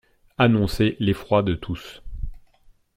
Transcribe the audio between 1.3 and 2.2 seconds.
de tous.